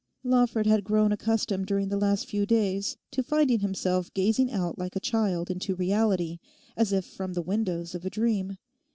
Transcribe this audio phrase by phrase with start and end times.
[0.23, 4.95] Lawford had grown accustomed during the last few days to finding himself gazing out like
[4.95, 6.39] a child into reality,
[6.75, 8.57] as if from the windows of a dream.